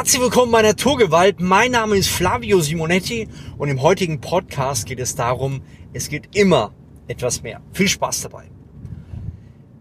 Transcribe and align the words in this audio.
Herzlich 0.00 0.22
willkommen 0.22 0.50
bei 0.50 0.62
Naturgewalt. 0.62 1.40
Mein 1.40 1.72
Name 1.72 1.94
ist 1.94 2.08
Flavio 2.08 2.60
Simonetti 2.60 3.28
und 3.58 3.68
im 3.68 3.82
heutigen 3.82 4.18
Podcast 4.22 4.86
geht 4.86 4.98
es 4.98 5.14
darum, 5.14 5.60
es 5.92 6.08
geht 6.08 6.34
immer 6.34 6.72
etwas 7.06 7.42
mehr. 7.42 7.60
Viel 7.74 7.86
Spaß 7.86 8.22
dabei. 8.22 8.50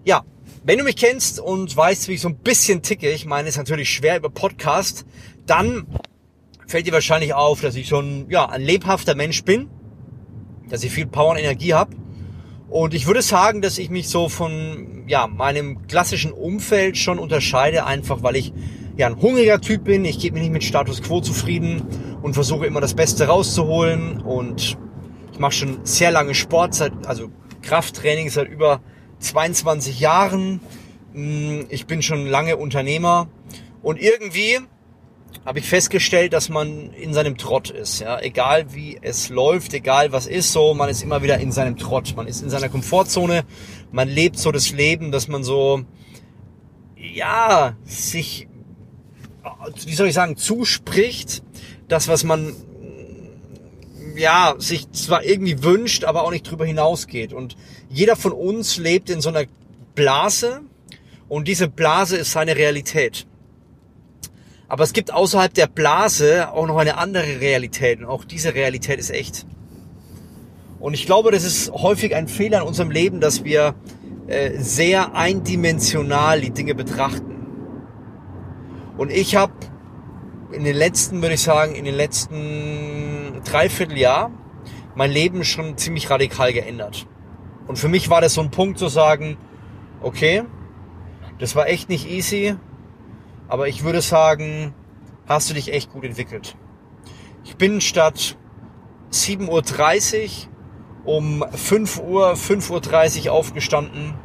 Ja, 0.04 0.26
wenn 0.66 0.78
du 0.78 0.84
mich 0.84 0.98
kennst 0.98 1.40
und 1.40 1.74
weißt, 1.74 2.10
wie 2.10 2.16
ich 2.16 2.20
so 2.20 2.28
ein 2.28 2.36
bisschen 2.36 2.82
ticke, 2.82 3.10
ich 3.10 3.26
meine, 3.26 3.48
es 3.48 3.56
ist 3.56 3.60
natürlich 3.60 3.92
schwer 3.92 4.18
über 4.18 4.30
Podcast, 4.30 5.06
dann 5.46 5.88
fällt 6.68 6.86
dir 6.86 6.92
wahrscheinlich 6.92 7.34
auf, 7.34 7.62
dass 7.62 7.76
ich 7.76 7.88
schon 7.88 8.26
ja, 8.30 8.46
ein 8.50 8.62
lebhafter 8.62 9.16
Mensch 9.16 9.46
bin, 9.46 9.70
dass 10.68 10.84
ich 10.84 10.92
viel 10.92 11.08
Power 11.08 11.32
und 11.32 11.38
Energie 11.38 11.74
habe. 11.74 11.96
Und 12.70 12.94
ich 12.94 13.08
würde 13.08 13.22
sagen, 13.22 13.62
dass 13.62 13.78
ich 13.78 13.90
mich 13.90 14.10
so 14.10 14.28
von 14.28 15.06
ja, 15.08 15.28
meinem 15.28 15.88
klassischen 15.88 16.34
Umfeld 16.34 16.98
schon 16.98 17.20
unterscheide, 17.20 17.86
einfach 17.86 18.22
weil 18.22 18.36
ich 18.36 18.52
ja 18.98 19.08
ein 19.08 19.22
hungriger 19.22 19.60
Typ 19.62 19.86
bin. 19.86 20.06
Ich 20.06 20.20
gebe 20.20 20.36
mich 20.36 20.44
nicht 20.44 20.54
mit 20.54 20.64
Status 20.64 21.02
Quo 21.02 21.22
zufrieden 21.22 21.84
und 22.22 22.34
versuche 22.34 22.66
immer 22.66 22.82
das 22.82 22.94
Beste 22.94 23.28
rauszuholen. 23.28 24.22
Und 24.22 24.78
ich 25.32 25.40
mache 25.40 25.54
schon 25.54 25.80
sehr 25.84 26.12
lange 26.12 26.36
Sport, 26.36 26.74
seit, 26.74 26.94
also 27.06 27.30
Krafttraining 27.62 28.30
seit 28.30 28.50
über 28.50 28.82
22 29.20 30.00
Jahren. 30.00 30.60
Hm, 31.14 31.66
ich 31.70 31.86
bin 31.86 32.02
schon 32.02 32.26
lange 32.26 32.58
Unternehmer 32.58 33.28
und 33.82 34.00
irgendwie 34.00 34.60
habe 35.46 35.60
ich 35.60 35.66
festgestellt, 35.66 36.34
dass 36.34 36.50
man 36.50 36.92
in 36.94 37.14
seinem 37.14 37.38
Trott 37.38 37.70
ist. 37.70 38.02
Ja, 38.02 38.20
egal 38.20 38.74
wie 38.74 39.00
es 39.02 39.30
läuft, 39.30 39.74
egal 39.74 40.12
was 40.12 40.28
ist, 40.28 40.52
so 40.52 40.74
man 40.74 40.90
ist 40.90 41.02
immer 41.02 41.24
wieder 41.24 41.40
in 41.40 41.52
seinem 41.52 41.78
Trott. 41.78 42.14
Man 42.16 42.28
ist 42.28 42.42
in 42.42 42.50
seiner 42.50 42.70
Komfortzone. 42.70 43.44
Man 43.92 44.10
lebt 44.10 44.38
so 44.38 44.52
das 44.52 44.72
Leben, 44.72 45.12
dass 45.12 45.28
man 45.28 45.44
so 45.44 45.84
ja 46.96 47.78
sich 47.84 48.49
wie 49.86 49.96
soll 49.96 50.08
ich 50.08 50.14
sagen, 50.14 50.38
zuspricht, 50.38 51.44
das, 51.88 52.08
was 52.08 52.24
man 52.24 52.56
ja, 54.16 54.56
sich 54.58 54.92
zwar 54.92 55.24
irgendwie 55.24 55.64
wünscht, 55.64 56.04
aber 56.04 56.24
auch 56.24 56.32
nicht 56.32 56.50
drüber 56.50 56.66
hinausgeht. 56.66 57.34
Und 57.34 57.56
jeder 57.90 58.16
von 58.16 58.34
uns 58.34 58.78
lebt 58.78 59.10
in 59.10 59.22
so 59.22 59.30
einer 59.30 59.46
Blase 59.96 60.62
und 61.28 61.48
diese 61.48 61.68
Blase 61.68 62.18
ist 62.18 62.32
seine 62.32 62.56
Realität. 62.56 63.26
Aber 64.68 64.84
es 64.84 64.94
gibt 64.94 65.12
außerhalb 65.12 65.54
der 65.54 65.68
Blase 65.68 66.52
auch 66.52 66.68
noch 66.68 66.78
eine 66.78 66.98
andere 66.98 67.40
Realität 67.40 68.00
und 68.00 68.06
auch 68.06 68.24
diese 68.24 68.54
Realität 68.54 69.00
ist 69.00 69.10
echt. 69.10 69.46
Und 70.80 70.94
ich 70.94 71.06
glaube, 71.06 71.32
das 71.32 71.44
ist 71.44 71.72
häufig 71.72 72.16
ein 72.16 72.28
Fehler 72.28 72.62
in 72.62 72.68
unserem 72.68 72.92
Leben, 72.92 73.20
dass 73.20 73.44
wir 73.44 73.76
äh, 74.28 74.60
sehr 74.60 75.16
eindimensional 75.16 76.40
die 76.42 76.52
Dinge 76.52 76.76
betrachten. 76.76 77.29
Und 78.98 79.12
ich 79.12 79.36
habe 79.36 79.54
in 80.52 80.64
den 80.64 80.76
letzten, 80.76 81.22
würde 81.22 81.36
ich 81.36 81.42
sagen, 81.42 81.76
in 81.76 81.86
den 81.86 81.96
letzten 81.96 83.42
Dreivierteljahr 83.46 84.32
mein 84.96 85.12
Leben 85.12 85.44
schon 85.44 85.78
ziemlich 85.78 86.10
radikal 86.10 86.54
geändert. 86.54 87.08
Und 87.68 87.78
für 87.78 87.88
mich 87.88 88.10
war 88.10 88.20
das 88.22 88.34
so 88.34 88.42
ein 88.42 88.52
Punkt 88.52 88.80
zu 88.80 88.88
sagen, 88.88 89.38
okay, 90.02 90.44
das 91.38 91.56
war 91.56 91.68
echt 91.68 91.88
nicht 91.90 92.10
easy, 92.10 92.56
aber 93.48 93.68
ich 93.68 93.84
würde 93.84 94.02
sagen, 94.02 94.74
hast 95.28 95.50
du 95.50 95.54
dich 95.54 95.72
echt 95.72 95.92
gut 95.92 96.04
entwickelt. 96.04 96.58
Ich 97.44 97.56
bin 97.56 97.80
statt 97.80 98.38
7.30 99.12 100.48
Uhr 101.06 101.16
um 101.16 101.46
5 101.50 102.00
Uhr, 102.00 102.34
5.30 102.34 103.28
Uhr 103.28 103.32
aufgestanden 103.32 104.16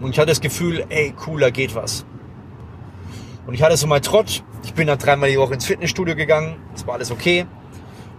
und 0.00 0.10
ich 0.10 0.18
hatte 0.18 0.28
das 0.28 0.40
Gefühl, 0.40 0.84
ey, 0.88 1.12
cooler 1.12 1.50
geht 1.50 1.74
was. 1.74 2.04
Und 3.46 3.54
ich 3.54 3.62
hatte 3.62 3.76
so 3.76 3.86
mal 3.86 4.00
Trott. 4.00 4.42
Ich 4.64 4.74
bin 4.74 4.86
dann 4.86 4.98
dreimal 4.98 5.30
die 5.30 5.38
Woche 5.38 5.54
ins 5.54 5.66
Fitnessstudio 5.66 6.14
gegangen. 6.14 6.56
Das 6.72 6.86
war 6.86 6.94
alles 6.94 7.10
okay. 7.10 7.46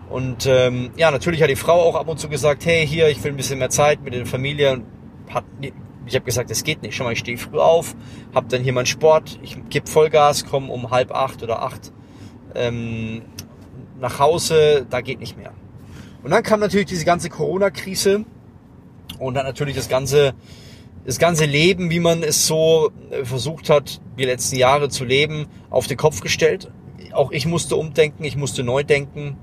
Und 0.09 0.45
ähm, 0.45 0.91
ja, 0.97 1.09
natürlich 1.09 1.41
hat 1.41 1.49
die 1.49 1.55
Frau 1.55 1.81
auch 1.81 1.95
ab 1.95 2.07
und 2.07 2.19
zu 2.19 2.27
gesagt, 2.27 2.65
hey, 2.65 2.85
hier, 2.85 3.07
ich 3.07 3.23
will 3.23 3.31
ein 3.31 3.37
bisschen 3.37 3.59
mehr 3.59 3.69
Zeit 3.69 4.03
mit 4.03 4.13
der 4.13 4.25
Familie. 4.25 4.81
Hat, 5.29 5.45
ich 6.05 6.15
habe 6.15 6.25
gesagt, 6.25 6.49
das 6.49 6.63
geht 6.63 6.81
nicht. 6.81 6.95
Schau 6.95 7.05
mal, 7.05 7.13
ich 7.13 7.19
stehe 7.19 7.37
früh 7.37 7.59
auf, 7.59 7.95
habe 8.35 8.47
dann 8.49 8.63
hier 8.63 8.73
meinen 8.73 8.87
Sport, 8.87 9.39
ich 9.41 9.57
gebe 9.69 9.87
Vollgas, 9.87 10.45
komme 10.45 10.71
um 10.71 10.91
halb 10.91 11.11
acht 11.11 11.43
oder 11.43 11.61
acht 11.61 11.93
ähm, 12.55 13.21
nach 13.99 14.19
Hause, 14.19 14.85
da 14.89 15.01
geht 15.01 15.19
nicht 15.19 15.37
mehr. 15.37 15.53
Und 16.23 16.31
dann 16.31 16.43
kam 16.43 16.59
natürlich 16.59 16.87
diese 16.87 17.05
ganze 17.05 17.29
Corona-Krise 17.29 18.25
und 19.19 19.33
dann 19.33 19.45
natürlich 19.45 19.75
das 19.75 19.89
ganze 19.89 20.33
das 21.05 21.19
ganze 21.19 21.45
Leben, 21.45 21.89
wie 21.89 21.99
man 21.99 22.23
es 22.23 22.47
so 22.47 22.91
äh, 23.09 23.25
versucht 23.25 23.69
hat, 23.69 24.01
die 24.17 24.25
letzten 24.25 24.55
Jahre 24.55 24.89
zu 24.89 25.05
leben, 25.05 25.47
auf 25.69 25.87
den 25.87 25.97
Kopf 25.97 26.21
gestellt. 26.21 26.71
Auch 27.13 27.31
ich 27.31 27.45
musste 27.45 27.75
umdenken, 27.75 28.23
ich 28.23 28.35
musste 28.35 28.63
neu 28.63 28.83
denken. 28.83 29.37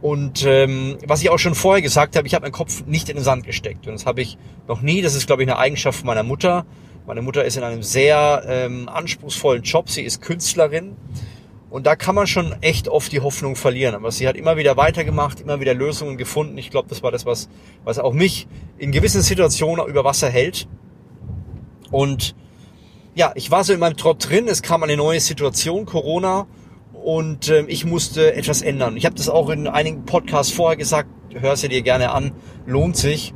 Und 0.00 0.44
ähm, 0.44 0.98
was 1.06 1.22
ich 1.22 1.30
auch 1.30 1.38
schon 1.38 1.54
vorher 1.54 1.80
gesagt 1.80 2.16
habe, 2.16 2.26
ich 2.26 2.34
habe 2.34 2.44
meinen 2.44 2.52
Kopf 2.52 2.84
nicht 2.86 3.08
in 3.08 3.16
den 3.16 3.24
Sand 3.24 3.44
gesteckt. 3.44 3.86
Und 3.86 3.92
das 3.92 4.04
habe 4.04 4.20
ich 4.20 4.36
noch 4.66 4.82
nie. 4.82 5.00
Das 5.00 5.14
ist, 5.14 5.26
glaube 5.26 5.42
ich, 5.42 5.48
eine 5.48 5.58
Eigenschaft 5.58 6.04
meiner 6.04 6.24
Mutter. 6.24 6.66
Meine 7.06 7.22
Mutter 7.22 7.44
ist 7.44 7.56
in 7.56 7.62
einem 7.62 7.82
sehr 7.82 8.42
ähm, 8.46 8.88
anspruchsvollen 8.88 9.62
Job. 9.62 9.90
Sie 9.90 10.02
ist 10.02 10.20
Künstlerin. 10.20 10.96
Und 11.72 11.86
da 11.86 11.96
kann 11.96 12.14
man 12.14 12.26
schon 12.26 12.54
echt 12.60 12.86
oft 12.86 13.10
die 13.12 13.20
Hoffnung 13.20 13.56
verlieren. 13.56 13.94
Aber 13.94 14.12
sie 14.12 14.28
hat 14.28 14.36
immer 14.36 14.58
wieder 14.58 14.76
weitergemacht, 14.76 15.40
immer 15.40 15.58
wieder 15.58 15.72
Lösungen 15.72 16.18
gefunden. 16.18 16.58
Ich 16.58 16.68
glaube, 16.68 16.86
das 16.90 17.02
war 17.02 17.10
das, 17.10 17.24
was, 17.24 17.48
was 17.82 17.98
auch 17.98 18.12
mich 18.12 18.46
in 18.76 18.92
gewissen 18.92 19.22
Situationen 19.22 19.86
über 19.86 20.04
Wasser 20.04 20.28
hält. 20.28 20.68
Und 21.90 22.34
ja, 23.14 23.32
ich 23.36 23.50
war 23.50 23.64
so 23.64 23.72
in 23.72 23.80
meinem 23.80 23.96
Trott 23.96 24.28
drin. 24.28 24.48
Es 24.48 24.60
kam 24.60 24.82
eine 24.82 24.98
neue 24.98 25.18
Situation, 25.18 25.86
Corona. 25.86 26.46
Und 26.92 27.48
äh, 27.48 27.62
ich 27.68 27.86
musste 27.86 28.34
etwas 28.34 28.60
ändern. 28.60 28.98
Ich 28.98 29.06
habe 29.06 29.14
das 29.14 29.30
auch 29.30 29.48
in 29.48 29.66
einigen 29.66 30.04
Podcasts 30.04 30.52
vorher 30.52 30.76
gesagt. 30.76 31.08
Hör 31.32 31.56
sie 31.56 31.70
dir 31.70 31.80
gerne 31.80 32.10
an. 32.10 32.32
Lohnt 32.66 32.98
sich, 32.98 33.32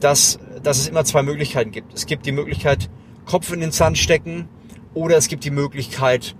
dass, 0.00 0.40
dass 0.60 0.78
es 0.78 0.88
immer 0.88 1.04
zwei 1.04 1.22
Möglichkeiten 1.22 1.70
gibt. 1.70 1.94
Es 1.94 2.06
gibt 2.06 2.26
die 2.26 2.32
Möglichkeit, 2.32 2.90
Kopf 3.26 3.52
in 3.52 3.60
den 3.60 3.70
Sand 3.70 3.96
stecken. 3.96 4.48
Oder 4.92 5.16
es 5.16 5.28
gibt 5.28 5.44
die 5.44 5.52
Möglichkeit, 5.52 6.34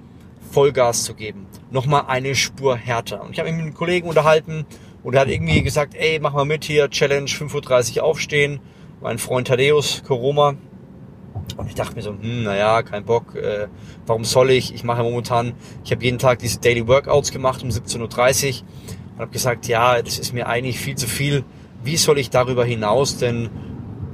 Vollgas 0.57 1.05
zu 1.05 1.13
geben. 1.13 1.47
Nochmal 1.71 2.05
eine 2.07 2.35
Spur 2.35 2.79
härter. 2.79 3.23
Und 3.23 3.33
ich 3.33 3.39
habe 3.39 3.51
mich 3.51 3.59
mit 3.59 3.67
einem 3.67 3.75
Kollegen 3.75 4.09
unterhalten 4.09 4.65
und 5.03 5.13
er 5.13 5.21
hat 5.21 5.29
irgendwie 5.29 5.61
gesagt, 5.61 5.95
ey, 5.95 6.19
mach 6.19 6.33
mal 6.33 6.47
mit 6.47 6.65
hier, 6.65 6.89
Challenge 6.89 7.29
5.30 7.29 7.99
Uhr 7.99 8.05
aufstehen. 8.05 8.61
Mein 9.03 9.19
Freund 9.19 9.49
Thaddeus 9.49 10.03
Koroma. 10.07 10.55
Und 11.59 11.69
ich 11.69 11.75
dachte 11.75 11.95
mir 11.95 12.01
so, 12.01 12.13
hm, 12.13 12.45
naja, 12.45 12.83
kein 12.83 13.05
Bock, 13.05 13.35
äh, 13.35 13.69
warum 14.07 14.25
soll 14.25 14.51
ich? 14.51 14.75
Ich 14.75 14.83
mache 14.83 15.03
momentan, 15.03 15.53
ich 15.85 15.93
habe 15.93 16.03
jeden 16.03 16.19
Tag 16.19 16.39
diese 16.39 16.59
Daily 16.59 16.89
Workouts 16.89 17.33
gemacht 17.33 17.63
um 17.63 17.69
17.30 17.69 17.99
Uhr 17.99 18.67
und 19.13 19.21
habe 19.21 19.33
gesagt, 19.33 19.69
ja, 19.69 20.01
das 20.01 20.19
ist 20.19 20.33
mir 20.33 20.49
eigentlich 20.49 20.79
viel 20.79 20.95
zu 20.95 21.07
viel. 21.07 21.45
Wie 21.85 21.99
soll 21.99 22.19
ich 22.19 22.31
darüber 22.31 22.65
hinaus 22.65 23.19
denn 23.19 23.51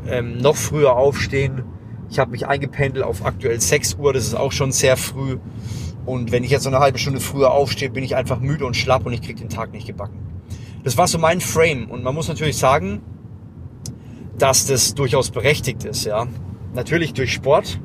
ähm, 0.08 0.38
noch 0.38 0.56
früher 0.56 0.96
aufstehen? 0.96 1.62
Ich 2.10 2.18
habe 2.18 2.32
mich 2.32 2.48
eingependelt 2.48 3.04
auf 3.04 3.24
aktuell 3.24 3.60
6 3.60 3.94
Uhr, 3.94 4.12
das 4.12 4.26
ist 4.26 4.34
auch 4.34 4.50
schon 4.50 4.72
sehr 4.72 4.96
früh. 4.96 5.38
Und 6.04 6.32
wenn 6.32 6.44
ich 6.44 6.50
jetzt 6.50 6.64
so 6.64 6.70
eine 6.70 6.80
halbe 6.80 6.98
Stunde 6.98 7.20
früher 7.20 7.52
aufstehe, 7.52 7.90
bin 7.90 8.02
ich 8.02 8.16
einfach 8.16 8.40
müde 8.40 8.66
und 8.66 8.76
schlapp 8.76 9.06
und 9.06 9.12
ich 9.12 9.22
krieg 9.22 9.36
den 9.36 9.48
Tag 9.48 9.72
nicht 9.72 9.86
gebacken. 9.86 10.18
Das 10.84 10.96
war 10.96 11.06
so 11.06 11.18
mein 11.18 11.40
Frame. 11.40 11.90
Und 11.90 12.02
man 12.02 12.14
muss 12.14 12.28
natürlich 12.28 12.58
sagen, 12.58 13.02
dass 14.38 14.66
das 14.66 14.94
durchaus 14.94 15.30
berechtigt 15.30 15.84
ist, 15.84 16.04
ja. 16.04 16.26
Natürlich 16.74 17.12
durch 17.12 17.32
Sport 17.32 17.80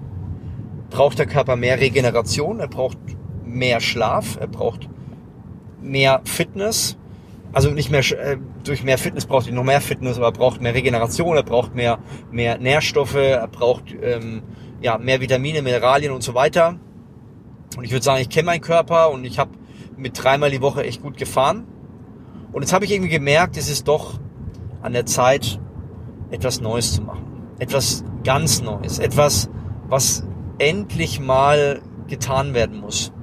braucht 0.90 1.20
der 1.20 1.26
Körper 1.26 1.56
mehr 1.56 1.80
Regeneration, 1.80 2.60
er 2.60 2.70
braucht 2.70 2.98
mehr 3.46 3.80
Schlaf, 3.82 4.38
er 4.40 4.48
braucht 4.48 4.90
mehr 5.82 6.22
Fitness. 6.24 6.98
Also 7.54 7.70
nicht 7.72 7.92
mehr 7.92 8.02
äh, 8.12 8.38
durch 8.64 8.84
mehr 8.84 8.98
Fitness 8.98 9.26
braucht 9.26 9.48
er 9.48 9.54
noch 9.54 9.64
mehr 9.64 9.82
Fitness, 9.82 10.18
aber 10.18 10.28
er 10.28 10.32
braucht 10.32 10.62
mehr 10.62 10.74
Regeneration, 10.74 11.36
er 11.36 11.44
braucht 11.44 11.76
mehr 11.76 12.00
mehr 12.32 12.58
Nährstoffe, 12.58 13.16
er 13.16 13.48
braucht 13.48 13.96
ähm, 14.02 14.42
ja 14.82 14.98
mehr 14.98 15.22
Vitamine, 15.22 15.62
Mineralien 15.62 16.12
und 16.12 16.24
so 16.24 16.34
weiter. 16.34 16.80
Und 17.78 17.84
ich 17.84 17.92
würde 17.92 18.04
sagen, 18.04 18.22
ich 18.22 18.30
kenne 18.30 18.48
meinen 18.48 18.62
Körper 18.62 19.12
und 19.12 19.24
ich 19.24 19.38
habe 19.38 19.52
mit 19.96 20.22
dreimal 20.22 20.50
die 20.50 20.62
Woche 20.62 20.84
echt 20.84 21.04
gut 21.04 21.16
gefahren. 21.16 21.68
Und 22.52 22.64
jetzt 22.64 22.74
habe 22.74 22.86
ich 22.86 22.92
irgendwie 22.92 23.12
gemerkt, 23.12 23.56
es 23.56 23.70
ist 23.70 23.88
doch 23.88 24.20
an 24.82 24.94
der 24.94 25.06
Zeit, 25.06 25.60
etwas 26.32 26.60
Neues 26.60 26.94
zu 26.94 27.04
machen. 27.04 27.44
Etwas 27.60 28.04
ganz 28.24 28.62
Neues. 28.62 28.98
Etwas, 28.98 29.50
was 29.88 30.26
endlich 30.58 31.20
mal 31.20 31.82
getan 32.08 32.56
werden 32.56 32.82
muss. 32.82 33.14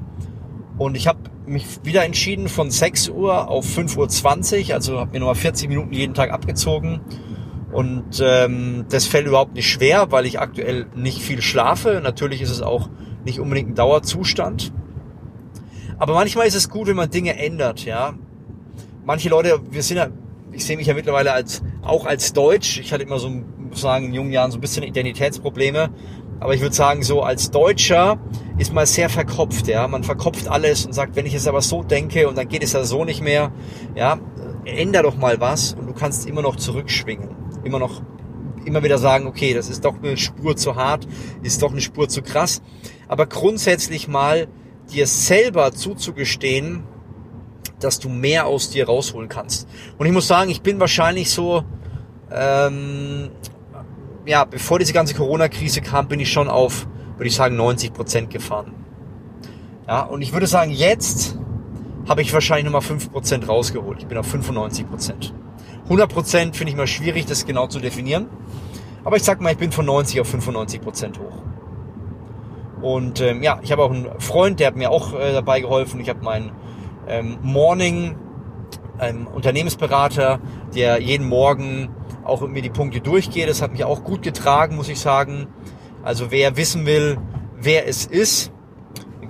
Und 0.78 0.96
ich 0.96 1.08
habe 1.08 1.18
mich 1.46 1.66
wieder 1.82 2.04
entschieden 2.04 2.48
von 2.48 2.70
6 2.70 3.08
Uhr 3.08 3.48
auf 3.48 3.66
5.20 3.66 4.68
Uhr, 4.68 4.74
also 4.74 5.00
habe 5.00 5.12
mir 5.12 5.20
nochmal 5.20 5.34
40 5.34 5.68
Minuten 5.68 5.92
jeden 5.92 6.14
Tag 6.14 6.30
abgezogen. 6.30 7.00
Und 7.72 8.22
ähm, 8.24 8.84
das 8.88 9.06
fällt 9.06 9.26
überhaupt 9.26 9.54
nicht 9.54 9.68
schwer, 9.68 10.12
weil 10.12 10.26
ich 10.26 10.38
aktuell 10.38 10.86
nicht 10.94 11.20
viel 11.20 11.42
schlafe. 11.42 12.00
Natürlich 12.02 12.40
ist 12.40 12.50
es 12.50 12.62
auch 12.62 12.88
nicht 13.24 13.40
unbedingt 13.40 13.70
ein 13.70 13.74
Dauerzustand. 13.74 14.72
Aber 15.98 16.14
manchmal 16.14 16.46
ist 16.46 16.54
es 16.54 16.68
gut, 16.68 16.88
wenn 16.88 16.96
man 16.96 17.10
Dinge 17.10 17.38
ändert, 17.38 17.84
ja. 17.84 18.14
Manche 19.04 19.28
Leute, 19.28 19.60
wir 19.70 19.82
sind 19.82 19.98
ja, 19.98 20.08
ich 20.52 20.64
sehe 20.64 20.76
mich 20.76 20.86
ja 20.86 20.94
mittlerweile 20.94 21.32
als, 21.32 21.62
auch 21.82 22.06
als 22.06 22.32
Deutsch. 22.32 22.80
Ich 22.80 22.92
hatte 22.92 23.04
immer 23.04 23.18
so, 23.18 23.28
muss 23.30 23.80
sagen, 23.80 24.06
in 24.06 24.14
jungen 24.14 24.32
Jahren 24.32 24.50
so 24.50 24.58
ein 24.58 24.60
bisschen 24.60 24.82
Identitätsprobleme. 24.82 25.90
Aber 26.40 26.54
ich 26.54 26.60
würde 26.60 26.74
sagen, 26.74 27.02
so 27.02 27.22
als 27.22 27.50
Deutscher 27.50 28.18
ist 28.58 28.72
man 28.72 28.86
sehr 28.86 29.08
verkopft, 29.08 29.68
ja. 29.68 29.86
Man 29.88 30.04
verkopft 30.04 30.48
alles 30.48 30.84
und 30.86 30.92
sagt, 30.92 31.16
wenn 31.16 31.26
ich 31.26 31.34
es 31.34 31.46
aber 31.46 31.60
so 31.60 31.82
denke 31.82 32.28
und 32.28 32.36
dann 32.36 32.48
geht 32.48 32.62
es 32.62 32.72
ja 32.72 32.84
so 32.84 33.04
nicht 33.04 33.22
mehr, 33.22 33.52
ja, 33.94 34.18
änder 34.64 35.02
doch 35.02 35.16
mal 35.16 35.40
was 35.40 35.74
und 35.74 35.86
du 35.86 35.92
kannst 35.92 36.26
immer 36.26 36.42
noch 36.42 36.56
zurückschwingen. 36.56 37.30
Immer 37.64 37.78
noch, 37.78 38.02
immer 38.66 38.82
wieder 38.82 38.98
sagen, 38.98 39.26
okay, 39.26 39.54
das 39.54 39.68
ist 39.68 39.84
doch 39.84 39.96
eine 40.02 40.16
Spur 40.16 40.56
zu 40.56 40.76
hart, 40.76 41.06
ist 41.42 41.62
doch 41.62 41.72
eine 41.72 41.80
Spur 41.80 42.08
zu 42.08 42.22
krass. 42.22 42.62
Aber 43.08 43.26
grundsätzlich 43.26 44.08
mal 44.08 44.48
dir 44.92 45.06
selber 45.06 45.72
zuzugestehen, 45.72 46.84
dass 47.80 47.98
du 47.98 48.08
mehr 48.08 48.46
aus 48.46 48.70
dir 48.70 48.86
rausholen 48.86 49.28
kannst. 49.28 49.68
Und 49.98 50.06
ich 50.06 50.12
muss 50.12 50.26
sagen, 50.26 50.50
ich 50.50 50.62
bin 50.62 50.80
wahrscheinlich 50.80 51.30
so, 51.30 51.64
ähm, 52.30 53.30
ja, 54.26 54.44
bevor 54.44 54.78
diese 54.78 54.92
ganze 54.92 55.14
Corona-Krise 55.14 55.80
kam, 55.80 56.08
bin 56.08 56.20
ich 56.20 56.32
schon 56.32 56.48
auf, 56.48 56.86
würde 57.16 57.28
ich 57.28 57.34
sagen, 57.34 57.56
90 57.56 57.92
Prozent 57.92 58.30
gefahren. 58.30 58.72
Ja, 59.86 60.02
und 60.02 60.22
ich 60.22 60.32
würde 60.32 60.46
sagen, 60.46 60.70
jetzt 60.70 61.38
habe 62.08 62.22
ich 62.22 62.32
wahrscheinlich 62.32 62.64
nochmal 62.64 62.80
5 62.80 63.12
Prozent 63.12 63.48
rausgeholt. 63.48 63.98
Ich 64.00 64.06
bin 64.06 64.16
auf 64.16 64.26
95 64.26 64.88
Prozent. 64.88 65.34
100 65.84 66.12
Prozent 66.12 66.56
finde 66.56 66.70
ich 66.70 66.76
mal 66.76 66.86
schwierig, 66.86 67.26
das 67.26 67.46
genau 67.46 67.66
zu 67.66 67.78
definieren. 67.78 68.26
Aber 69.04 69.16
ich 69.16 69.22
sag 69.22 69.40
mal, 69.40 69.52
ich 69.52 69.58
bin 69.58 69.70
von 69.70 69.84
90 69.84 70.20
auf 70.20 70.28
95 70.28 70.80
Prozent 70.80 71.18
hoch. 71.18 71.42
Und 72.80 73.20
ähm, 73.20 73.42
ja, 73.42 73.60
ich 73.62 73.72
habe 73.72 73.82
auch 73.82 73.90
einen 73.90 74.08
Freund, 74.18 74.60
der 74.60 74.68
hat 74.68 74.76
mir 74.76 74.90
auch 74.90 75.12
äh, 75.14 75.32
dabei 75.32 75.60
geholfen. 75.60 76.00
Ich 76.00 76.08
habe 76.08 76.22
meinen 76.22 76.52
ähm, 77.06 77.38
Morning 77.42 78.16
ähm, 79.00 79.26
Unternehmensberater, 79.26 80.40
der 80.74 81.00
jeden 81.00 81.28
Morgen 81.28 81.90
auch 82.24 82.40
mit 82.40 82.52
mir 82.52 82.62
die 82.62 82.70
Punkte 82.70 83.00
durchgeht. 83.00 83.48
Das 83.48 83.60
hat 83.60 83.72
mich 83.72 83.84
auch 83.84 84.04
gut 84.04 84.22
getragen, 84.22 84.76
muss 84.76 84.88
ich 84.88 85.00
sagen. 85.00 85.48
Also 86.02 86.30
wer 86.30 86.56
wissen 86.56 86.86
will, 86.86 87.18
wer 87.56 87.86
es 87.86 88.06
ist, 88.06 88.52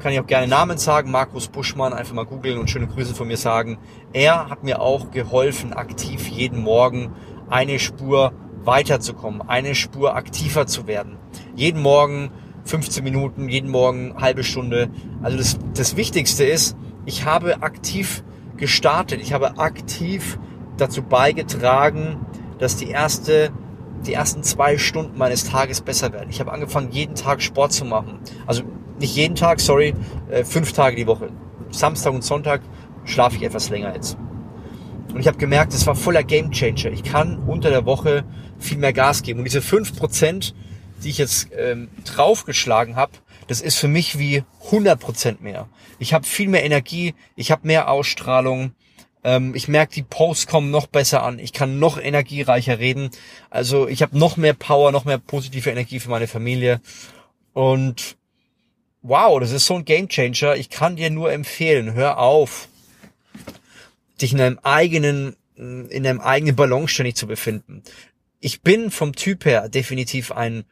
kann 0.05 0.13
ich 0.13 0.21
auch 0.21 0.27
gerne 0.27 0.47
Namen 0.47 0.77
sagen. 0.77 1.11
Markus 1.11 1.49
Buschmann, 1.49 1.95
einfach 1.95 2.13
mal 2.13 2.27
googeln 2.27 2.59
und 2.59 2.69
schöne 2.69 2.87
Grüße 2.87 3.15
von 3.15 3.27
mir 3.27 3.39
sagen. 3.39 3.79
Er 4.13 4.51
hat 4.51 4.63
mir 4.63 4.83
auch 4.83 5.11
geholfen, 5.11 5.73
aktiv 5.73 6.29
jeden 6.29 6.61
Morgen 6.61 7.15
eine 7.49 7.79
Spur 7.79 8.35
weiterzukommen, 8.65 9.41
eine 9.49 9.75
Spur 9.75 10.15
aktiver 10.15 10.67
zu 10.67 10.87
werden. 10.87 11.17
Jeden 11.57 11.81
Morgen 11.81 12.33
15 12.67 13.03
Minuten, 13.03 13.49
jeden 13.49 13.71
Morgen 13.71 14.21
halbe 14.21 14.45
Stunde. 14.45 14.91
Also 15.23 15.39
das, 15.39 15.59
das 15.73 15.97
Wichtigste 15.97 16.45
ist, 16.45 16.77
ich 17.07 17.25
habe 17.25 17.63
aktiv 17.63 18.25
gestartet. 18.59 19.23
Ich 19.23 19.33
habe 19.33 19.57
aktiv 19.57 20.39
dazu 20.77 21.01
beigetragen, 21.01 22.27
dass 22.59 22.77
die 22.77 22.91
erste 22.91 23.53
die 24.07 24.13
ersten 24.13 24.43
zwei 24.43 24.77
Stunden 24.77 25.17
meines 25.17 25.49
Tages 25.49 25.81
besser 25.81 26.13
werden. 26.13 26.29
Ich 26.29 26.39
habe 26.41 26.53
angefangen, 26.53 26.91
jeden 26.91 27.15
Tag 27.15 27.41
Sport 27.41 27.73
zu 27.73 27.87
machen. 27.87 28.19
Also 28.47 28.65
nicht 28.99 29.17
jeden 29.17 29.35
Tag, 29.35 29.61
sorry, 29.61 29.95
äh, 30.31 30.45
fünf 30.45 30.73
Tage 30.73 30.97
die 30.97 31.07
Woche. 31.07 31.31
Samstag 31.71 32.13
und 32.13 32.23
Sonntag 32.23 32.63
schlafe 33.05 33.37
ich 33.37 33.43
etwas 33.43 33.69
länger 33.71 33.95
jetzt. 33.95 34.17
Und 35.13 35.21
ich 35.21 35.27
habe 35.27 35.39
gemerkt, 35.39 35.73
es 35.75 35.87
war 35.87 35.95
voller 35.95 36.25
Gamechanger. 36.25 36.91
Ich 36.93 37.05
kann 37.05 37.39
unter 37.47 37.71
der 37.71 37.87
Woche 37.87 38.25
viel 38.59 38.79
mehr 38.79 38.93
Gas 38.93 39.23
geben. 39.23 39.41
Und 39.41 39.45
diese 39.45 39.63
fünf 39.63 39.97
Prozent, 39.97 40.55
die 41.03 41.11
ich 41.11 41.19
jetzt 41.19 41.49
ähm, 41.57 41.89
draufgeschlagen 42.05 42.97
habe, 42.97 43.13
das 43.47 43.61
ist 43.61 43.77
für 43.77 43.89
mich 43.89 44.19
wie 44.19 44.43
100 44.67 44.99
Prozent 44.99 45.43
mehr. 45.43 45.69
Ich 45.99 46.15
habe 46.15 46.27
viel 46.27 46.49
mehr 46.49 46.65
Energie, 46.65 47.15
ich 47.37 47.51
habe 47.51 47.67
mehr 47.67 47.91
Ausstrahlung, 47.91 48.73
ähm, 49.25 49.55
ich 49.55 49.69
merke, 49.69 49.95
die 49.95 50.03
Posts 50.03 50.47
kommen 50.47 50.71
noch 50.71 50.87
besser 50.87 51.23
an. 51.23 51.39
Ich 51.39 51.53
kann 51.53 51.79
noch 51.79 51.99
energiereicher 51.99 52.79
reden. 52.79 53.11
Also 53.51 53.89
ich 53.89 54.03
habe 54.03 54.19
noch 54.19 54.37
mehr 54.37 54.55
Power, 54.55 54.93
noch 54.93 55.05
mehr 55.05 55.19
positive 55.19 55.71
Energie 55.71 55.99
für 55.99 56.11
meine 56.11 56.27
Familie. 56.27 56.81
Und 57.55 58.17
wow, 59.05 59.39
das 59.39 59.53
ist 59.53 59.67
so 59.67 59.75
ein 59.77 59.85
Gamechanger. 59.85 60.57
Ich 60.57 60.71
kann 60.71 60.97
dir 60.97 61.11
nur 61.11 61.31
empfehlen, 61.31 61.95
hör 61.95 62.19
auf, 62.19 62.69
dich 64.21 64.33
in 64.33 64.41
einem 64.41 64.59
eigenen, 64.63 65.37
in 65.57 66.07
einem 66.07 66.21
eigenen 66.21 66.57
Ballon 66.57 66.89
ständig 66.89 67.15
zu 67.15 67.27
befinden. 67.27 67.83
Ich 68.41 68.63
bin 68.63 68.91
vom 68.91 69.15
Typ 69.15 69.45
her 69.45 69.69
definitiv 69.69 70.33
ein 70.33 70.65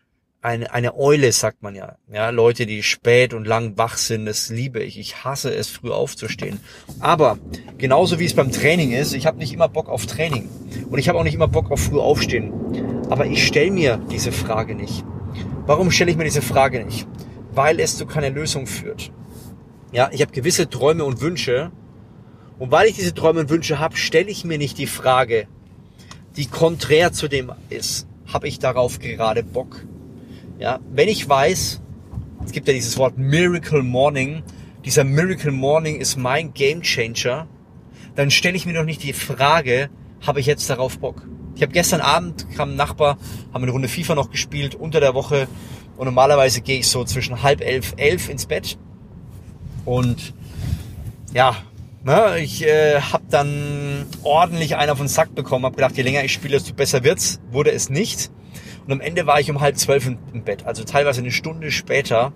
eine, 0.42 0.72
eine 0.72 0.96
Eule, 0.98 1.30
sagt 1.30 1.62
man 1.62 1.76
ja. 1.76 1.96
Ja, 2.12 2.30
Leute, 2.30 2.66
die 2.66 2.82
spät 2.82 3.32
und 3.32 3.46
lang 3.46 3.78
wach 3.78 3.96
sind, 3.96 4.26
das 4.26 4.48
liebe 4.48 4.82
ich. 4.82 4.98
Ich 4.98 5.24
hasse 5.24 5.54
es, 5.54 5.68
früh 5.68 5.92
aufzustehen. 5.92 6.58
Aber 6.98 7.38
genauso 7.78 8.18
wie 8.18 8.24
es 8.24 8.34
beim 8.34 8.50
Training 8.50 8.90
ist, 8.90 9.14
ich 9.14 9.26
habe 9.26 9.38
nicht 9.38 9.52
immer 9.52 9.68
Bock 9.68 9.88
auf 9.88 10.04
Training. 10.06 10.48
Und 10.90 10.98
ich 10.98 11.08
habe 11.08 11.18
auch 11.18 11.22
nicht 11.22 11.34
immer 11.34 11.46
Bock 11.46 11.70
auf 11.70 11.80
früh 11.80 12.00
aufstehen. 12.00 12.52
Aber 13.08 13.26
ich 13.26 13.46
stelle 13.46 13.70
mir 13.70 14.00
diese 14.10 14.32
Frage 14.32 14.74
nicht. 14.74 15.04
Warum 15.64 15.92
stelle 15.92 16.10
ich 16.10 16.16
mir 16.16 16.24
diese 16.24 16.42
Frage 16.42 16.84
nicht? 16.84 17.06
Weil 17.54 17.80
es 17.80 17.96
zu 17.96 18.06
keiner 18.06 18.30
Lösung 18.30 18.66
führt. 18.66 19.12
Ja, 19.92 20.10
ich 20.12 20.22
habe 20.22 20.32
gewisse 20.32 20.68
Träume 20.68 21.04
und 21.04 21.20
Wünsche. 21.20 21.70
Und 22.58 22.70
weil 22.70 22.88
ich 22.88 22.96
diese 22.96 23.14
Träume 23.14 23.40
und 23.40 23.50
Wünsche 23.50 23.78
habe, 23.78 23.96
stelle 23.96 24.30
ich 24.30 24.44
mir 24.44 24.58
nicht 24.58 24.78
die 24.78 24.86
Frage, 24.86 25.46
die 26.36 26.46
konträr 26.46 27.12
zu 27.12 27.28
dem 27.28 27.52
ist, 27.68 28.06
habe 28.32 28.48
ich 28.48 28.58
darauf 28.58 28.98
gerade 28.98 29.42
Bock? 29.42 29.84
Ja, 30.58 30.80
wenn 30.90 31.08
ich 31.08 31.28
weiß, 31.28 31.82
es 32.44 32.52
gibt 32.52 32.68
ja 32.68 32.74
dieses 32.74 32.96
Wort 32.96 33.18
Miracle 33.18 33.82
Morning, 33.82 34.42
dieser 34.84 35.04
Miracle 35.04 35.52
Morning 35.52 36.00
ist 36.00 36.16
mein 36.16 36.54
Game 36.54 36.82
Changer, 36.82 37.48
dann 38.14 38.30
stelle 38.30 38.56
ich 38.56 38.66
mir 38.66 38.74
doch 38.74 38.84
nicht 38.84 39.02
die 39.02 39.12
Frage, 39.12 39.90
habe 40.20 40.40
ich 40.40 40.46
jetzt 40.46 40.68
darauf 40.70 40.98
Bock? 40.98 41.26
Ich 41.54 41.62
habe 41.62 41.72
gestern 41.72 42.00
Abend, 42.00 42.46
kam 42.56 42.70
ein 42.70 42.76
Nachbar, 42.76 43.18
haben 43.52 43.62
eine 43.62 43.72
Runde 43.72 43.88
FIFA 43.88 44.14
noch 44.14 44.30
gespielt 44.30 44.74
unter 44.74 45.00
der 45.00 45.14
Woche 45.14 45.48
und 45.96 46.06
normalerweise 46.06 46.60
gehe 46.60 46.78
ich 46.78 46.88
so 46.88 47.04
zwischen 47.04 47.42
halb 47.42 47.60
elf, 47.60 47.94
elf 47.96 48.28
ins 48.28 48.46
Bett 48.46 48.78
und 49.84 50.34
ja, 51.34 51.56
ne, 52.04 52.38
ich 52.38 52.64
äh, 52.64 53.00
habe 53.00 53.24
dann 53.30 54.06
ordentlich 54.22 54.76
einen 54.76 54.90
auf 54.90 54.98
den 54.98 55.08
Sack 55.08 55.34
bekommen, 55.34 55.64
habe 55.64 55.76
gedacht, 55.76 55.96
je 55.96 56.02
länger 56.02 56.24
ich 56.24 56.32
spiele, 56.32 56.56
desto 56.56 56.74
besser 56.74 57.04
wird's, 57.04 57.40
wurde 57.50 57.72
es 57.72 57.90
nicht 57.90 58.30
und 58.86 58.92
am 58.92 59.00
Ende 59.00 59.26
war 59.26 59.40
ich 59.40 59.50
um 59.50 59.60
halb 59.60 59.76
zwölf 59.76 60.06
im 60.06 60.44
Bett, 60.44 60.66
also 60.66 60.84
teilweise 60.84 61.20
eine 61.20 61.30
Stunde 61.30 61.70
später, 61.70 62.32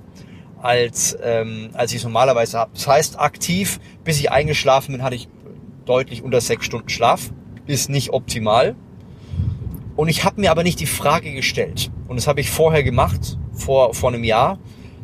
als, 0.60 1.16
ähm, 1.22 1.70
als 1.74 1.92
ich 1.92 1.98
es 1.98 2.04
normalerweise 2.04 2.58
habe. 2.58 2.70
Das 2.74 2.86
heißt, 2.86 3.18
aktiv, 3.18 3.80
bis 4.04 4.18
ich 4.18 4.30
eingeschlafen 4.30 4.92
bin, 4.92 5.02
hatte 5.02 5.16
ich 5.16 5.28
deutlich 5.84 6.22
unter 6.22 6.40
sechs 6.40 6.66
Stunden 6.66 6.88
Schlaf. 6.88 7.30
Ist 7.66 7.90
nicht 7.90 8.10
optimal. 8.10 8.76
Und 9.96 10.08
ich 10.08 10.25
habe 10.25 10.40
mir 10.40 10.50
aber 10.50 10.62
nicht 10.62 10.78
die 10.81 10.87
Frage 10.87 11.32
gestellt. 11.32 11.90
Und 12.06 12.16
das 12.16 12.26
habe 12.26 12.40
ich 12.40 12.50
vorher 12.50 12.82
gemacht, 12.82 13.38
vor, 13.52 13.94
vor 13.94 14.12
einem 14.12 14.25
Jahr. 14.25 14.58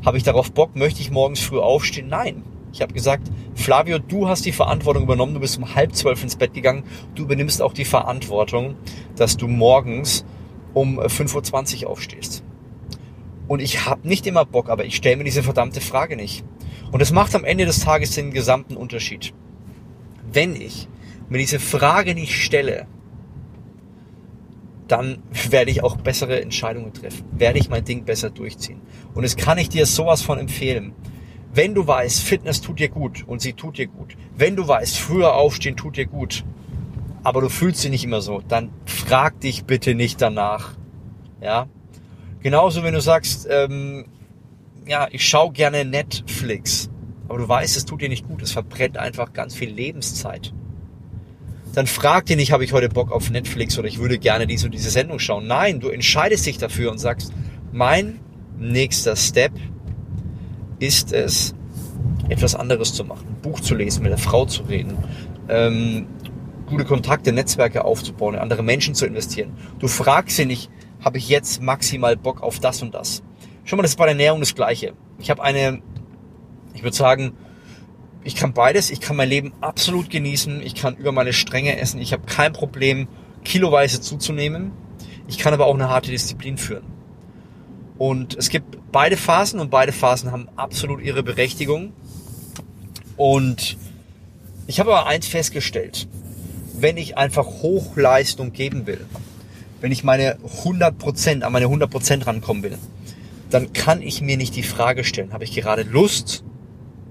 Habe 0.05 0.19
ich 0.19 0.23
darauf 0.23 0.53
Bock, 0.53 0.77
möchte 0.77 1.01
ich 1.01 1.11
morgens 1.11 1.41
früh 1.41 1.59
aufstehen? 1.59 2.09
Nein. 2.09 2.43
Ich 2.73 2.81
habe 2.81 2.93
gesagt, 2.95 3.31
Flavio, 3.55 3.99
du 3.99 4.29
hast 4.29 4.47
die 4.47 4.53
Verantwortung 4.53 5.03
übernommen, 5.03 5.35
du 5.35 5.41
bist 5.41 5.59
um 5.59 5.75
halb 5.75 5.95
zwölf 5.95 6.23
ins 6.23 6.37
Bett 6.37 6.55
gegangen, 6.55 6.85
du 7.15 7.25
übernimmst 7.25 7.61
auch 7.61 7.75
die 7.75 7.85
Verantwortung, 7.85 8.77
dass 9.15 9.37
du 9.37 9.47
morgens 9.47 10.25
um 10.73 10.99
5.20 10.99 11.85
Uhr 11.85 11.91
aufstehst. 11.91 12.43
Und 13.47 13.61
ich 13.61 13.85
habe 13.85 14.09
nicht 14.09 14.27
immer 14.27 14.47
Bock, 14.47 14.71
aber 14.71 14.87
ich 14.87 14.97
stelle 14.97 15.17
mir 15.17 15.25
diese 15.25 15.43
verdammte 15.43 15.83
Frage 15.83 16.17
nicht. 16.17 16.45
Und 16.91 17.03
es 17.03 17.13
macht 17.13 17.35
am 17.35 17.45
Ende 17.45 17.67
des 17.67 17.81
Tages 17.81 18.15
den 18.15 18.31
gesamten 18.31 18.77
Unterschied. 18.77 19.35
Wenn 20.33 20.57
ich 20.57 20.89
mir 21.29 21.39
diese 21.39 21.61
Frage 21.61 22.15
nicht 22.15 22.35
stelle, 22.35 22.87
dann 24.89 25.23
werde 25.51 25.71
ich 25.71 25.83
auch 25.83 25.97
bessere 25.97 26.41
Entscheidungen 26.41 26.93
treffen, 26.93 27.25
werde 27.33 27.59
ich 27.59 27.69
mein 27.69 27.85
Ding 27.85 28.05
besser 28.05 28.31
durchziehen. 28.31 28.81
Und 29.15 29.25
es 29.25 29.37
kann 29.37 29.59
ich 29.59 29.69
dir 29.69 29.87
sowas 29.87 30.23
von 30.23 30.39
empfehlen. 30.39 30.93
Wenn 31.55 31.75
du 31.75 31.87
weißt, 31.87 32.21
Fitness 32.21 32.63
tut 32.63 32.79
dir 32.79 32.89
gut 32.89 33.25
und 33.27 33.43
sie 33.43 33.53
tut 33.53 33.77
dir 33.77 33.87
gut, 33.87 34.17
wenn 34.35 34.57
du 34.57 34.67
weißt, 34.67 34.99
früher 34.99 35.35
aufstehen 35.35 35.77
tut 35.77 35.99
dir 35.99 36.07
gut, 36.07 36.45
aber 37.25 37.43
du 37.43 37.51
fühlst 37.51 37.85
dich 37.85 37.91
nicht 37.91 38.05
immer 38.05 38.23
so, 38.23 38.41
dann 38.49 38.71
frag 38.87 39.39
dich 39.41 39.65
bitte 39.65 39.95
nicht 39.95 40.23
danach. 40.23 40.77
Ja. 41.43 41.69
Genauso, 42.41 42.83
wenn 42.83 42.95
du 42.95 43.01
sagst, 43.01 43.47
ähm, 43.51 44.07
ja, 44.87 45.09
ich 45.11 45.29
schaue 45.29 45.53
gerne 45.53 45.85
Netflix, 45.85 46.91
aber 47.29 47.39
du 47.39 47.49
weißt, 47.49 47.77
es 47.77 47.85
tut 47.85 48.01
dir 48.01 48.09
nicht 48.09 48.27
gut, 48.27 48.43
es 48.43 48.53
verbrennt 48.53 48.97
einfach 48.97 49.33
ganz 49.33 49.55
viel 49.55 49.71
Lebenszeit. 49.71 50.53
Dann 51.75 51.87
frag 51.87 52.27
dich 52.27 52.37
nicht, 52.37 52.53
habe 52.53 52.65
ich 52.65 52.73
heute 52.73 52.89
Bock 52.89 53.11
auf 53.11 53.31
Netflix 53.31 53.79
oder 53.79 53.89
ich 53.89 53.99
würde 53.99 54.19
gerne 54.19 54.47
diese 54.47 54.69
diese 54.69 54.91
Sendung 54.91 55.19
schauen. 55.19 55.47
Nein, 55.47 55.81
du 55.81 55.89
entscheidest 55.89 56.47
dich 56.47 56.59
dafür 56.59 56.91
und 56.91 56.99
sagst, 56.99 57.33
mein 57.73 58.21
nächster 58.59 59.17
Step 59.17 59.53
ist 60.79 61.13
es, 61.13 61.55
etwas 62.29 62.55
anderes 62.55 62.93
zu 62.93 63.05
machen, 63.05 63.27
ein 63.29 63.41
Buch 63.41 63.61
zu 63.61 63.75
lesen, 63.75 64.03
mit 64.03 64.11
der 64.11 64.19
Frau 64.19 64.47
zu 64.47 64.65
reden, 64.65 64.97
ähm, 65.49 66.07
gute 66.67 66.85
Kontakte, 66.85 67.33
Netzwerke 67.33 67.85
aufzubauen, 67.85 68.35
in 68.35 68.41
andere 68.41 68.63
Menschen 68.63 68.95
zu 68.95 69.07
investieren. 69.07 69.53
Du 69.79 69.89
fragst 69.89 70.37
sie 70.37 70.47
nicht, 70.47 70.71
habe 71.05 71.19
ich 71.19 71.29
jetzt 71.29 71.63
maximal 71.63 72.17
Bock 72.17 72.43
auf 72.43 72.59
das 72.59 72.83
und 72.83 72.95
das. 72.95 73.23
Schau 73.65 73.77
mal, 73.77 73.83
das 73.83 73.93
ist 73.93 73.97
bei 73.97 74.05
der 74.05 74.13
Ernährung 74.13 74.41
das 74.41 74.55
Gleiche. 74.55 74.95
Ich 75.19 75.31
habe 75.31 75.43
eine, 75.43 75.81
ich 76.75 76.83
würde 76.83 76.97
sagen, 76.97 77.33
ich 78.25 78.35
kann 78.37 78.53
beides. 78.53 78.91
Ich 78.91 79.01
kann 79.01 79.17
mein 79.17 79.29
Leben 79.29 79.53
absolut 79.61 80.11
genießen. 80.11 80.63
Ich 80.63 80.75
kann 80.75 80.97
über 80.97 81.13
meine 81.13 81.33
Stränge 81.33 81.79
essen. 81.79 82.01
Ich 82.01 82.13
habe 82.13 82.25
kein 82.27 82.53
Problem, 82.53 83.09
kiloweise 83.45 84.01
zuzunehmen. 84.01 84.73
Ich 85.27 85.39
kann 85.39 85.53
aber 85.55 85.67
auch 85.67 85.75
eine 85.75 85.89
harte 85.89 86.11
Disziplin 86.11 86.59
führen. 86.59 86.85
Und 87.99 88.37
es 88.37 88.49
gibt 88.49 88.79
beide 88.93 89.17
Phasen 89.17 89.61
und 89.61 89.71
beide 89.71 89.93
Phasen 89.93 90.33
haben 90.33 90.49
absolut 90.57 91.03
ihre 91.03 91.23
Berechtigung. 91.23 91.93
Und 93.17 93.77
ich 94.67 94.81
habe 94.81 94.93
aber 94.93 95.07
eins 95.07 95.27
festgestellt. 95.27 96.09
Wenn 96.75 96.97
ich 96.97 97.17
einfach 97.17 97.47
Hochleistung 97.47 98.53
geben 98.53 98.87
will, 98.87 99.05
wenn 99.81 99.93
ich 99.93 100.05
meine 100.05 100.39
100%, 100.65 101.43
an 101.43 101.53
meine 101.53 101.67
100% 101.67 102.27
rankommen 102.27 102.63
will, 102.63 102.79
dann 103.51 103.73
kann 103.73 104.01
ich 104.01 104.23
mir 104.23 104.37
nicht 104.37 104.57
die 104.57 104.63
Frage 104.63 105.05
stellen, 105.05 105.33
habe 105.33 105.45
ich 105.45 105.53
gerade 105.53 105.83
Lust, 105.83 106.45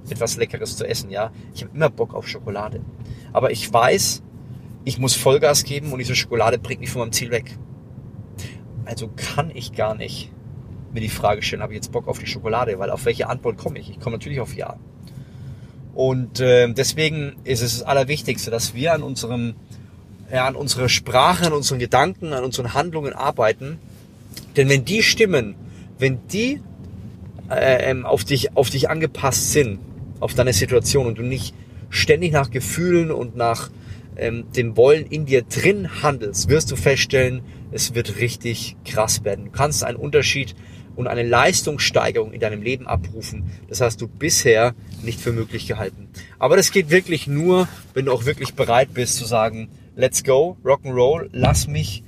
etwas 0.09 0.37
Leckeres 0.37 0.77
zu 0.77 0.87
essen, 0.87 1.09
ja? 1.09 1.31
Ich 1.53 1.63
habe 1.63 1.75
immer 1.75 1.89
Bock 1.89 2.13
auf 2.13 2.27
Schokolade. 2.27 2.81
Aber 3.33 3.51
ich 3.51 3.71
weiß, 3.71 4.23
ich 4.83 4.97
muss 4.97 5.15
Vollgas 5.15 5.63
geben 5.63 5.91
und 5.91 5.99
diese 5.99 6.15
Schokolade 6.15 6.57
bringt 6.57 6.81
mich 6.81 6.89
von 6.89 7.01
meinem 7.01 7.11
Ziel 7.11 7.31
weg. 7.31 7.57
Also 8.85 9.09
kann 9.15 9.51
ich 9.53 9.73
gar 9.73 9.95
nicht 9.95 10.31
mir 10.93 11.01
die 11.01 11.09
Frage 11.09 11.41
stellen, 11.41 11.61
habe 11.61 11.73
ich 11.73 11.77
jetzt 11.77 11.91
Bock 11.91 12.07
auf 12.07 12.19
die 12.19 12.25
Schokolade? 12.25 12.77
Weil 12.79 12.89
auf 12.89 13.05
welche 13.05 13.29
Antwort 13.29 13.57
komme 13.57 13.79
ich? 13.79 13.89
Ich 13.89 13.99
komme 13.99 14.17
natürlich 14.17 14.39
auf 14.39 14.55
Ja. 14.55 14.77
Und 15.93 16.39
äh, 16.39 16.71
deswegen 16.71 17.35
ist 17.43 17.61
es 17.61 17.79
das 17.79 17.83
Allerwichtigste, 17.83 18.49
dass 18.49 18.73
wir 18.73 18.93
an 18.93 19.03
unserem, 19.03 19.55
ja, 20.31 20.47
an 20.47 20.55
unserer 20.55 20.89
Sprache, 20.89 21.47
an 21.47 21.53
unseren 21.53 21.79
Gedanken, 21.79 22.33
an 22.33 22.43
unseren 22.43 22.73
Handlungen 22.73 23.13
arbeiten. 23.13 23.79
Denn 24.55 24.69
wenn 24.69 24.85
die 24.85 25.03
stimmen, 25.03 25.55
wenn 25.99 26.25
die 26.27 26.61
äh, 27.49 27.89
ähm, 27.89 28.05
auf 28.05 28.23
dich, 28.23 28.55
auf 28.55 28.69
dich 28.69 28.89
angepasst 28.89 29.51
sind, 29.51 29.79
auf 30.21 30.33
deine 30.33 30.53
Situation 30.53 31.07
und 31.07 31.17
du 31.17 31.23
nicht 31.23 31.53
ständig 31.89 32.31
nach 32.31 32.49
Gefühlen 32.49 33.11
und 33.11 33.35
nach 33.35 33.69
ähm, 34.15 34.45
dem 34.55 34.77
Wollen 34.77 35.05
in 35.05 35.25
dir 35.25 35.41
drin 35.41 36.01
handelst, 36.01 36.47
wirst 36.47 36.71
du 36.71 36.75
feststellen, 36.75 37.41
es 37.71 37.93
wird 37.95 38.17
richtig 38.19 38.77
krass 38.85 39.23
werden. 39.23 39.45
Du 39.45 39.51
kannst 39.51 39.83
einen 39.83 39.97
Unterschied 39.97 40.55
und 40.95 41.07
eine 41.07 41.23
Leistungssteigerung 41.23 42.33
in 42.33 42.39
deinem 42.39 42.61
Leben 42.61 42.87
abrufen. 42.87 43.49
Das 43.67 43.81
hast 43.81 44.01
du 44.01 44.07
bisher 44.07 44.73
nicht 45.03 45.19
für 45.19 45.31
möglich 45.31 45.67
gehalten. 45.67 46.09
Aber 46.37 46.57
das 46.57 46.71
geht 46.71 46.89
wirklich 46.89 47.27
nur, 47.27 47.67
wenn 47.93 48.05
du 48.05 48.11
auch 48.11 48.25
wirklich 48.25 48.53
bereit 48.53 48.93
bist 48.93 49.15
zu 49.15 49.25
sagen, 49.25 49.69
let's 49.95 50.23
go, 50.23 50.57
rock'n'roll, 50.63 51.29
lass 51.31 51.67
mich 51.67 52.03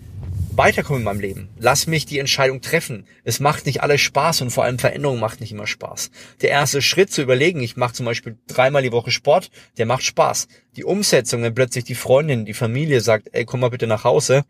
weiterkommen 0.57 1.01
in 1.01 1.05
meinem 1.05 1.19
Leben. 1.19 1.49
Lass 1.57 1.87
mich 1.87 2.05
die 2.05 2.19
Entscheidung 2.19 2.61
treffen. 2.61 3.05
Es 3.23 3.39
macht 3.39 3.65
nicht 3.65 3.81
alles 3.81 4.01
Spaß 4.01 4.41
und 4.41 4.51
vor 4.51 4.63
allem 4.63 4.79
Veränderung 4.79 5.19
macht 5.19 5.39
nicht 5.41 5.51
immer 5.51 5.67
Spaß. 5.67 6.11
Der 6.41 6.49
erste 6.49 6.81
Schritt 6.81 7.11
zu 7.11 7.21
überlegen, 7.21 7.61
ich 7.61 7.77
mache 7.77 7.93
zum 7.93 8.05
Beispiel 8.05 8.37
dreimal 8.47 8.83
die 8.83 8.91
Woche 8.91 9.11
Sport, 9.11 9.49
der 9.77 9.85
macht 9.85 10.03
Spaß. 10.03 10.47
Die 10.75 10.83
Umsetzung, 10.83 11.41
wenn 11.41 11.55
plötzlich 11.55 11.83
die 11.83 11.95
Freundin, 11.95 12.45
die 12.45 12.53
Familie 12.53 13.01
sagt, 13.01 13.29
ey, 13.31 13.45
komm 13.45 13.61
mal 13.61 13.69
bitte 13.69 13.87
nach 13.87 14.03
Hause, 14.03 14.43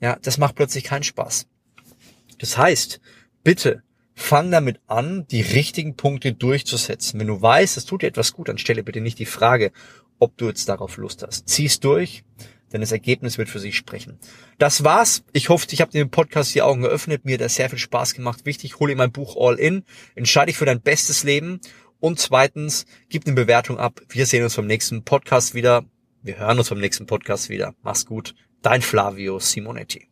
ja, 0.00 0.16
das 0.22 0.38
macht 0.38 0.54
plötzlich 0.54 0.84
keinen 0.84 1.04
Spaß. 1.04 1.46
Das 2.38 2.58
heißt, 2.58 3.00
bitte 3.44 3.82
fang 4.14 4.50
damit 4.50 4.80
an, 4.86 5.26
die 5.30 5.42
richtigen 5.42 5.96
Punkte 5.96 6.32
durchzusetzen. 6.32 7.18
Wenn 7.18 7.28
du 7.28 7.40
weißt, 7.40 7.76
es 7.76 7.84
tut 7.84 8.02
dir 8.02 8.08
etwas 8.08 8.32
gut, 8.32 8.48
dann 8.48 8.58
stelle 8.58 8.82
bitte 8.82 9.00
nicht 9.00 9.18
die 9.18 9.26
Frage, 9.26 9.72
ob 10.18 10.36
du 10.36 10.48
jetzt 10.48 10.68
darauf 10.68 10.96
Lust 10.96 11.22
hast. 11.22 11.48
Zieh's 11.48 11.80
durch, 11.80 12.24
denn 12.72 12.80
das 12.80 12.92
Ergebnis 12.92 13.38
wird 13.38 13.48
für 13.48 13.58
sich 13.58 13.76
sprechen. 13.76 14.18
Das 14.58 14.84
war's. 14.84 15.24
Ich 15.32 15.48
hoffe, 15.48 15.66
ich 15.70 15.80
habe 15.80 15.92
den 15.92 16.10
Podcast 16.10 16.54
die 16.54 16.62
Augen 16.62 16.82
geöffnet. 16.82 17.24
Mir 17.24 17.34
hat 17.34 17.42
das 17.42 17.54
sehr 17.54 17.70
viel 17.70 17.78
Spaß 17.78 18.14
gemacht. 18.14 18.44
Wichtig, 18.44 18.78
hole 18.80 18.94
mein 18.96 19.12
Buch 19.12 19.36
All 19.36 19.58
In. 19.58 19.84
Entscheide 20.14 20.46
dich 20.46 20.56
für 20.56 20.66
dein 20.66 20.80
bestes 20.80 21.24
Leben. 21.24 21.60
Und 22.00 22.18
zweitens, 22.18 22.86
gib 23.08 23.26
eine 23.26 23.36
Bewertung 23.36 23.78
ab. 23.78 24.00
Wir 24.08 24.26
sehen 24.26 24.42
uns 24.42 24.56
beim 24.56 24.66
nächsten 24.66 25.04
Podcast 25.04 25.54
wieder. 25.54 25.84
Wir 26.22 26.38
hören 26.38 26.58
uns 26.58 26.68
beim 26.68 26.80
nächsten 26.80 27.06
Podcast 27.06 27.48
wieder. 27.48 27.74
Mach's 27.82 28.06
gut. 28.06 28.34
Dein 28.62 28.82
Flavio 28.82 29.38
Simonetti. 29.38 30.08